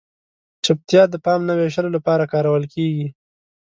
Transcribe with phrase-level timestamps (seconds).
[0.65, 3.07] چپتیا د پام نه وېشلو لپاره کارول کیږي.